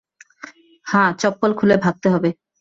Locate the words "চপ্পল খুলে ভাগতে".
1.13-2.07